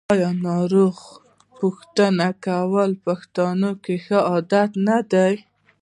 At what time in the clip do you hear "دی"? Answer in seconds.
5.11-5.33